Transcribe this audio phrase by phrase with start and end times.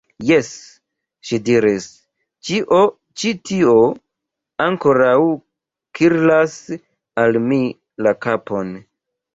[0.27, 0.47] Jes,
[1.31, 1.85] ŝi diris,
[2.49, 2.79] ĉio
[3.23, 3.77] ĉi tio
[4.67, 5.15] ankoraŭ
[6.01, 6.61] kirlas
[7.25, 7.63] al mi
[8.09, 8.77] la kapon.